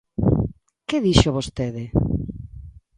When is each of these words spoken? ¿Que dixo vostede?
¿Que 0.87 0.97
dixo 1.05 1.29
vostede? 1.37 1.83